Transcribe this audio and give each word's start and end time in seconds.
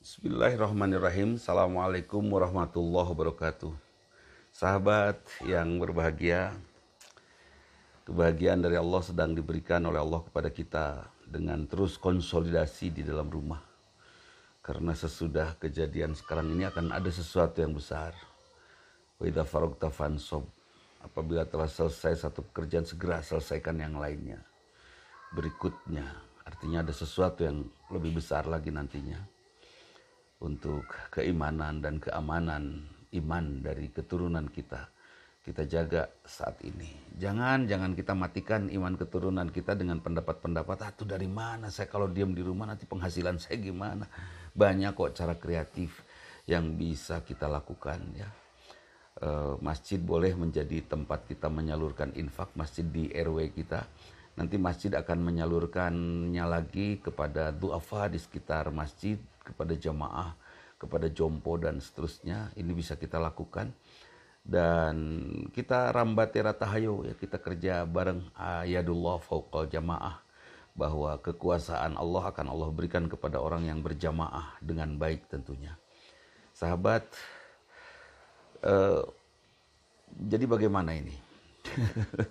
Bismillahirrahmanirrahim. 0.00 1.36
Assalamualaikum 1.36 2.24
warahmatullahi 2.24 3.12
wabarakatuh. 3.12 3.68
Sahabat 4.48 5.20
yang 5.44 5.76
berbahagia, 5.76 6.56
kebahagiaan 8.08 8.64
dari 8.64 8.80
Allah 8.80 9.04
sedang 9.04 9.36
diberikan 9.36 9.84
oleh 9.84 10.00
Allah 10.00 10.24
kepada 10.24 10.48
kita 10.48 11.04
dengan 11.28 11.68
terus 11.68 12.00
konsolidasi 12.00 12.96
di 12.96 13.04
dalam 13.04 13.28
rumah. 13.28 13.60
Karena 14.64 14.96
sesudah 14.96 15.60
kejadian 15.60 16.16
sekarang 16.16 16.48
ini 16.48 16.64
akan 16.64 16.96
ada 16.96 17.12
sesuatu 17.12 17.60
yang 17.60 17.76
besar. 17.76 18.16
Wa 19.20 19.28
fansob. 19.92 20.48
Apabila 21.04 21.44
telah 21.44 21.68
selesai 21.68 22.24
satu 22.24 22.40
pekerjaan 22.40 22.88
segera 22.88 23.20
selesaikan 23.20 23.76
yang 23.76 24.00
lainnya. 24.00 24.40
Berikutnya, 25.36 26.08
artinya 26.48 26.80
ada 26.88 26.96
sesuatu 26.96 27.44
yang 27.44 27.68
lebih 27.92 28.16
besar 28.16 28.48
lagi 28.48 28.72
nantinya 28.72 29.39
untuk 30.40 30.84
keimanan 31.12 31.84
dan 31.84 32.00
keamanan 32.00 32.84
iman 33.12 33.44
dari 33.60 33.92
keturunan 33.92 34.48
kita 34.48 34.88
kita 35.40 35.64
jaga 35.64 36.04
saat 36.20 36.60
ini. 36.62 37.16
Jangan 37.16 37.64
jangan 37.64 37.96
kita 37.96 38.12
matikan 38.12 38.68
iman 38.68 38.92
keturunan 38.94 39.48
kita 39.48 39.72
dengan 39.72 39.98
pendapat-pendapat 40.04 40.78
ah 40.84 40.90
itu 40.92 41.08
dari 41.08 41.26
mana 41.26 41.72
saya 41.72 41.88
kalau 41.88 42.12
diam 42.12 42.36
di 42.36 42.44
rumah 42.44 42.68
nanti 42.68 42.84
penghasilan 42.84 43.40
saya 43.40 43.56
gimana. 43.56 44.04
Banyak 44.52 44.92
kok 44.92 45.16
cara 45.16 45.34
kreatif 45.40 46.04
yang 46.44 46.76
bisa 46.76 47.24
kita 47.24 47.48
lakukan 47.48 47.98
ya. 48.12 48.28
E, 49.16 49.28
masjid 49.64 49.96
boleh 49.96 50.36
menjadi 50.36 50.84
tempat 50.84 51.24
kita 51.24 51.48
menyalurkan 51.48 52.12
infak 52.20 52.52
masjid 52.52 52.84
di 52.84 53.08
RW 53.08 53.56
kita. 53.56 53.88
Nanti 54.38 54.56
masjid 54.56 54.92
akan 54.94 55.18
menyalurkannya 55.26 56.44
lagi 56.46 57.02
kepada 57.02 57.50
duafa 57.50 58.06
di 58.08 58.18
sekitar 58.18 58.70
masjid, 58.70 59.18
kepada 59.42 59.74
jamaah, 59.74 60.32
kepada 60.80 61.10
jompo 61.10 61.58
dan 61.58 61.82
seterusnya. 61.82 62.54
Ini 62.54 62.70
bisa 62.72 62.94
kita 62.96 63.18
lakukan 63.20 63.74
dan 64.40 64.96
kita 65.52 65.92
rambatera 65.92 66.56
tahayu 66.56 67.04
ya 67.04 67.12
kita 67.12 67.36
kerja 67.36 67.84
bareng 67.84 68.24
ayadullah 68.32 69.20
fauqal 69.20 69.68
jamaah 69.68 70.16
bahwa 70.72 71.20
kekuasaan 71.20 71.98
Allah 71.98 72.32
akan 72.32 72.46
Allah 72.48 72.72
berikan 72.72 73.04
kepada 73.04 73.36
orang 73.36 73.68
yang 73.68 73.84
berjamaah 73.84 74.56
dengan 74.64 74.96
baik 74.96 75.28
tentunya. 75.28 75.76
Sahabat, 76.56 77.04
eh, 78.64 79.02
jadi 80.24 80.44
bagaimana 80.48 80.96
ini? 80.96 81.12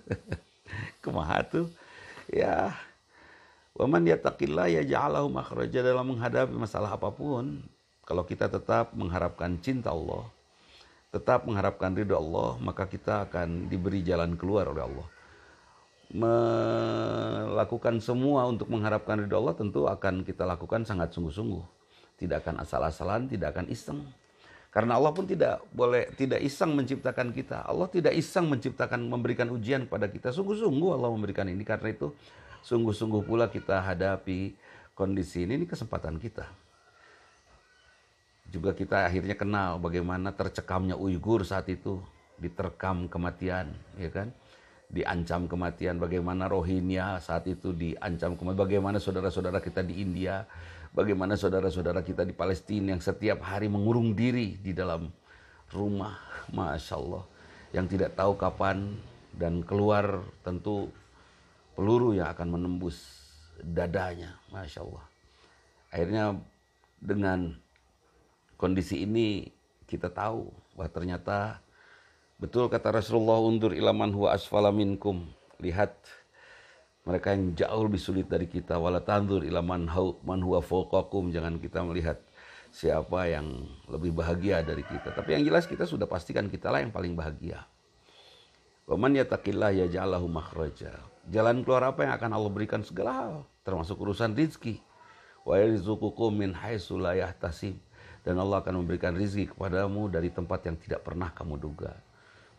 Kemaha 1.04 1.46
tuh? 1.46 1.70
Ya, 2.30 2.78
waman 3.74 4.06
yattaqillah 4.06 4.70
ya 4.70 4.82
ja'alahu 4.86 5.26
makhraja 5.34 5.82
dalam 5.82 6.14
menghadapi 6.14 6.54
masalah 6.54 6.94
apa 6.94 7.10
pun. 7.10 7.66
Kalau 8.06 8.22
kita 8.22 8.46
tetap 8.46 8.94
mengharapkan 8.94 9.58
cinta 9.58 9.90
Allah, 9.90 10.26
tetap 11.10 11.42
mengharapkan 11.46 11.90
ridho 11.90 12.14
Allah, 12.14 12.54
maka 12.62 12.86
kita 12.86 13.26
akan 13.26 13.66
diberi 13.66 14.02
jalan 14.06 14.38
keluar 14.38 14.70
oleh 14.70 14.82
Allah. 14.82 15.06
Melakukan 16.10 18.02
semua 18.02 18.46
untuk 18.46 18.70
mengharapkan 18.70 19.18
ridho 19.18 19.34
Allah 19.38 19.54
tentu 19.58 19.90
akan 19.90 20.22
kita 20.22 20.46
lakukan 20.46 20.86
sangat 20.86 21.10
sungguh-sungguh. 21.14 21.62
Tidak 22.18 22.38
akan 22.46 22.62
asal-asalan, 22.62 23.26
tidak 23.26 23.58
akan 23.58 23.66
iseng. 23.70 24.06
Karena 24.70 25.02
Allah 25.02 25.10
pun 25.10 25.26
tidak 25.26 25.66
boleh 25.74 26.06
tidak 26.14 26.38
iseng 26.46 26.78
menciptakan 26.78 27.34
kita. 27.34 27.66
Allah 27.66 27.90
tidak 27.90 28.14
iseng 28.14 28.46
menciptakan 28.46 29.02
memberikan 29.02 29.50
ujian 29.50 29.90
kepada 29.90 30.06
kita. 30.06 30.30
Sungguh-sungguh 30.30 30.94
Allah 30.94 31.10
memberikan 31.10 31.50
ini. 31.50 31.66
Karena 31.66 31.90
itu 31.90 32.14
sungguh-sungguh 32.62 33.26
pula 33.26 33.50
kita 33.50 33.82
hadapi 33.82 34.54
kondisi 34.94 35.42
ini. 35.42 35.58
Ini 35.58 35.66
kesempatan 35.66 36.22
kita. 36.22 36.46
Juga 38.50 38.70
kita 38.70 39.10
akhirnya 39.10 39.34
kenal 39.34 39.82
bagaimana 39.82 40.30
tercekamnya 40.30 40.94
Uighur 40.94 41.42
saat 41.42 41.66
itu. 41.66 41.98
Diterkam 42.40 43.04
kematian 43.10 43.68
ya 44.00 44.08
kan 44.08 44.32
diancam 44.90 45.46
kematian 45.46 46.02
bagaimana 46.02 46.50
Rohingya 46.50 47.22
saat 47.22 47.46
itu 47.46 47.70
diancam 47.70 48.34
kematian 48.34 48.58
bagaimana 48.58 48.98
saudara-saudara 48.98 49.62
kita 49.62 49.86
di 49.86 50.02
India 50.02 50.42
bagaimana 50.90 51.38
saudara-saudara 51.38 52.02
kita 52.02 52.26
di 52.26 52.34
Palestina 52.34 52.94
yang 52.94 53.02
setiap 53.02 53.46
hari 53.46 53.70
mengurung 53.70 54.18
diri 54.18 54.58
di 54.58 54.74
dalam 54.74 55.06
rumah 55.70 56.18
Masya 56.50 56.94
Allah 56.98 57.24
yang 57.70 57.86
tidak 57.86 58.18
tahu 58.18 58.34
kapan 58.34 58.98
dan 59.30 59.62
keluar 59.62 60.26
tentu 60.42 60.90
peluru 61.78 62.18
yang 62.18 62.34
akan 62.34 62.48
menembus 62.50 62.98
dadanya 63.62 64.34
Masya 64.50 64.82
Allah. 64.82 65.04
Akhirnya 65.94 66.24
dengan 66.98 67.54
kondisi 68.58 69.06
ini 69.06 69.46
kita 69.86 70.10
tahu 70.10 70.50
bahwa 70.74 70.90
ternyata 70.90 71.62
betul 72.40 72.72
kata 72.72 72.96
Rasulullah 72.96 73.38
undur 73.38 73.76
ilaman 73.76 74.10
huwa 74.10 74.32
asfala 74.32 74.72
minkum. 74.72 75.28
Lihat 75.60 75.92
mereka 77.04 77.36
yang 77.36 77.52
jauh 77.52 77.82
lebih 77.84 78.00
sulit 78.00 78.26
dari 78.26 78.48
kita. 78.48 78.80
Wala 78.80 79.04
tandur 79.04 79.44
ilaman 79.44 79.86
man 80.24 80.40
huwa 80.40 80.64
fawqakum. 80.64 81.30
Jangan 81.30 81.60
kita 81.60 81.84
melihat 81.84 82.18
siapa 82.72 83.28
yang 83.28 83.68
lebih 83.86 84.16
bahagia 84.16 84.64
dari 84.64 84.80
kita. 84.82 85.12
Tapi 85.12 85.36
yang 85.36 85.44
jelas 85.46 85.68
kita 85.68 85.84
sudah 85.84 86.08
pastikan 86.08 86.48
kita 86.48 86.72
lah 86.72 86.80
yang 86.80 86.90
paling 86.90 87.12
bahagia. 87.12 87.68
Waman 88.88 89.14
yatakillah 89.20 89.70
ya 89.70 89.86
ja'alahu 89.86 90.26
makhraja. 90.26 90.98
Jalan 91.30 91.62
keluar 91.62 91.94
apa 91.94 92.08
yang 92.08 92.12
akan 92.18 92.30
Allah 92.34 92.50
berikan 92.50 92.82
segala 92.82 93.12
hal. 93.14 93.34
Termasuk 93.62 94.00
urusan 94.00 94.34
rizki. 94.34 94.82
Wa 95.46 95.60
yarzuqukum 95.60 96.34
min 96.34 96.50
haitsu 96.56 96.98
la 96.98 97.14
dan 98.20 98.36
Allah 98.36 98.60
akan 98.60 98.84
memberikan 98.84 99.16
rizki 99.16 99.48
kepadamu 99.48 100.12
dari 100.12 100.28
tempat 100.28 100.68
yang 100.68 100.76
tidak 100.76 101.00
pernah 101.04 101.32
kamu 101.32 101.56
duga. 101.56 101.96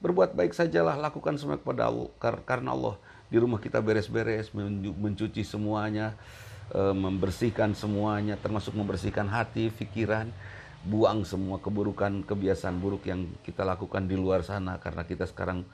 Berbuat 0.00 0.32
baik 0.32 0.56
sajalah, 0.56 0.96
lakukan 0.96 1.36
semua 1.36 1.60
kepada 1.60 1.92
Allah, 1.92 2.08
karena 2.48 2.72
Allah 2.72 2.96
di 3.28 3.36
rumah 3.36 3.60
kita 3.60 3.78
beres-beres, 3.84 4.50
mencuci 4.96 5.44
semuanya, 5.44 6.16
eh, 6.72 6.96
membersihkan 6.96 7.76
semuanya, 7.76 8.40
termasuk 8.40 8.72
membersihkan 8.74 9.28
hati, 9.28 9.68
pikiran, 9.68 10.32
buang 10.88 11.28
semua 11.28 11.60
keburukan, 11.60 12.24
kebiasaan 12.24 12.80
buruk 12.80 13.04
yang 13.06 13.28
kita 13.44 13.62
lakukan 13.62 14.08
di 14.08 14.16
luar 14.16 14.40
sana, 14.40 14.80
karena 14.80 15.04
kita 15.04 15.28
sekarang 15.28 15.68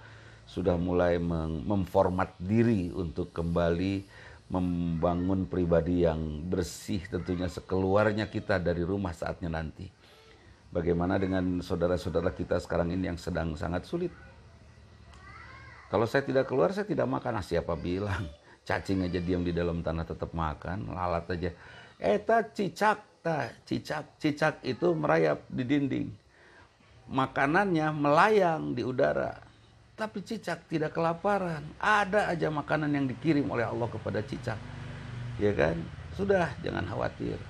sudah 0.46 0.74
mulai 0.78 1.18
memformat 1.62 2.34
diri 2.38 2.90
untuk 2.94 3.30
kembali 3.30 4.06
membangun 4.46 5.42
pribadi 5.50 6.06
yang 6.06 6.46
bersih 6.46 7.02
tentunya 7.10 7.50
sekeluarnya 7.50 8.30
kita 8.30 8.62
dari 8.62 8.86
rumah 8.86 9.10
saatnya 9.10 9.50
nanti. 9.50 9.90
Bagaimana 10.70 11.16
dengan 11.16 11.62
saudara-saudara 11.62 12.34
kita 12.34 12.58
sekarang 12.60 12.92
ini 12.92 13.10
yang 13.10 13.18
sedang 13.18 13.54
sangat 13.54 13.86
sulit? 13.86 14.12
Kalau 15.86 16.04
saya 16.04 16.26
tidak 16.26 16.50
keluar, 16.50 16.74
saya 16.74 16.84
tidak 16.84 17.06
makan. 17.06 17.38
Ah, 17.38 17.44
siapa 17.46 17.78
bilang? 17.78 18.26
Cacing 18.66 19.06
aja 19.06 19.22
diam 19.22 19.46
di 19.46 19.54
dalam 19.54 19.80
tanah 19.80 20.02
tetap 20.02 20.34
makan, 20.34 20.90
lalat 20.90 21.30
aja. 21.30 21.50
Eta 21.96 22.42
cicak, 22.50 23.22
ta, 23.22 23.54
cicak, 23.62 24.18
cicak 24.18 24.58
itu 24.66 24.90
merayap 24.92 25.46
di 25.46 25.62
dinding. 25.62 26.08
Makanannya 27.06 27.94
melayang 27.94 28.74
di 28.74 28.82
udara 28.82 29.46
tapi 29.96 30.20
cicak 30.20 30.68
tidak 30.68 30.92
kelaparan. 30.92 31.64
Ada 31.80 32.28
aja 32.28 32.52
makanan 32.52 32.92
yang 32.92 33.08
dikirim 33.08 33.48
oleh 33.48 33.64
Allah 33.64 33.88
kepada 33.88 34.20
cicak. 34.20 34.60
Ya 35.40 35.56
kan? 35.56 35.80
Sudah, 36.12 36.52
jangan 36.60 36.84
khawatir. 36.84 37.40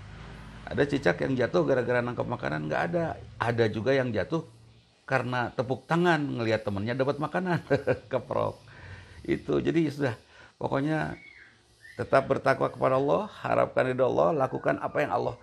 Ada 0.66 0.82
cicak 0.82 1.22
yang 1.22 1.38
jatuh 1.38 1.62
gara-gara 1.62 2.02
nangkap 2.02 2.26
makanan, 2.26 2.66
nggak 2.66 2.82
ada. 2.90 3.04
Ada 3.38 3.70
juga 3.70 3.94
yang 3.94 4.10
jatuh 4.10 4.42
karena 5.06 5.54
tepuk 5.54 5.86
tangan 5.86 6.18
ngelihat 6.18 6.66
temennya 6.66 6.98
dapat 6.98 7.22
makanan, 7.22 7.62
keprok. 8.10 8.58
Itu, 9.22 9.62
jadi 9.62 9.86
sudah. 9.86 10.14
Pokoknya 10.58 11.14
tetap 11.94 12.26
bertakwa 12.26 12.66
kepada 12.66 12.98
Allah, 12.98 13.30
harapkan 13.46 13.86
ridho 13.86 14.04
Allah, 14.10 14.34
lakukan 14.34 14.82
apa 14.82 15.06
yang 15.06 15.12
Allah 15.14 15.36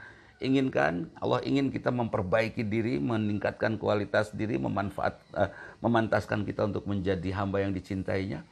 inginkan. 0.44 1.08
Allah 1.18 1.40
ingin 1.48 1.72
kita 1.72 1.90
memperbaiki 1.90 2.68
diri, 2.68 3.00
meningkatkan 3.00 3.80
kualitas 3.80 4.36
diri, 4.36 4.60
memanfaat, 4.60 5.16
uh, 5.34 5.50
memantaskan 5.80 6.44
kita 6.44 6.68
untuk 6.68 6.84
menjadi 6.84 7.32
hamba 7.40 7.64
yang 7.64 7.72
dicintainya. 7.72 8.44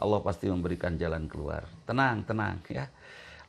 Allah 0.00 0.18
pasti 0.24 0.50
memberikan 0.50 0.96
jalan 0.96 1.28
keluar. 1.28 1.68
Tenang, 1.86 2.24
tenang 2.26 2.58
ya. 2.66 2.88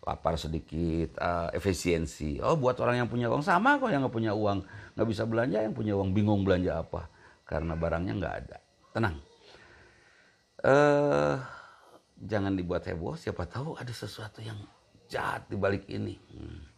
Lapar 0.05 0.37
sedikit, 0.37 1.17
uh, 1.17 1.49
efisiensi. 1.51 2.37
Oh, 2.39 2.53
buat 2.53 2.77
orang 2.77 3.03
yang 3.03 3.09
punya 3.09 3.25
uang 3.27 3.41
sama 3.41 3.81
kok 3.81 3.89
yang 3.89 4.05
nggak 4.05 4.13
punya 4.13 4.37
uang 4.37 4.61
nggak 4.93 5.07
bisa 5.09 5.25
belanja, 5.25 5.65
yang 5.65 5.73
punya 5.73 5.97
uang 5.97 6.13
bingung 6.13 6.45
belanja 6.45 6.85
apa 6.85 7.09
karena 7.43 7.73
barangnya 7.73 8.13
nggak 8.21 8.35
ada. 8.45 8.57
Tenang. 8.93 9.15
Uh, 10.61 11.35
jangan 12.21 12.53
dibuat 12.53 12.85
heboh. 12.85 13.17
Siapa 13.17 13.49
tahu 13.49 13.73
ada 13.75 13.91
sesuatu 13.91 14.45
yang 14.45 14.61
jahat 15.09 15.49
di 15.49 15.57
balik 15.57 15.89
ini. 15.89 16.15
Hmm 16.31 16.75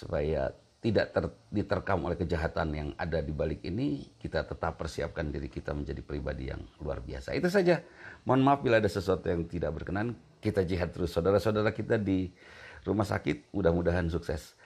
supaya 0.00 0.54
tidak 0.80 1.12
ter, 1.12 1.24
diterkam 1.52 2.08
oleh 2.08 2.16
kejahatan 2.16 2.68
yang 2.72 2.88
ada 2.96 3.20
di 3.20 3.36
balik 3.36 3.60
ini, 3.68 4.16
kita 4.16 4.48
tetap 4.48 4.80
persiapkan 4.80 5.28
diri 5.28 5.52
kita 5.52 5.76
menjadi 5.76 6.00
pribadi 6.00 6.48
yang 6.48 6.64
luar 6.80 7.04
biasa. 7.04 7.36
Itu 7.36 7.52
saja. 7.52 7.84
Mohon 8.24 8.42
maaf 8.48 8.60
bila 8.64 8.80
ada 8.80 8.88
sesuatu 8.88 9.28
yang 9.28 9.44
tidak 9.44 9.76
berkenan. 9.76 10.16
Kita 10.40 10.64
jihad 10.64 10.90
terus. 10.90 11.12
Saudara-saudara 11.12 11.70
kita 11.76 12.00
di 12.00 12.32
rumah 12.82 13.04
sakit, 13.04 13.52
mudah-mudahan 13.52 14.08
sukses. 14.08 14.56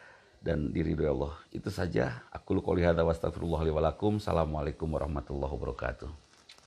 dan 0.44 0.76
diridhoi 0.76 1.08
Allah. 1.08 1.32
Itu 1.48 1.72
saja. 1.72 2.20
Aku 2.28 2.60
qouli 2.60 2.84
hadza 2.84 3.00
wa. 3.00 3.16
Assalamualaikum 3.16 4.92
warahmatullahi 4.92 5.48
wabarakatuh. 5.56 6.23